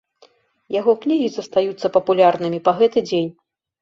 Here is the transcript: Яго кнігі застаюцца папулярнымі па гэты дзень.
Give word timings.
Яго 0.75 0.95
кнігі 1.03 1.27
застаюцца 1.35 1.91
папулярнымі 1.99 2.59
па 2.69 2.75
гэты 2.81 2.99
дзень. 3.11 3.29